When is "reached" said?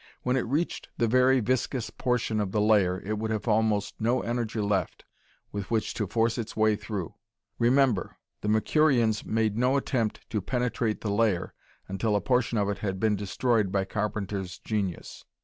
0.47-0.89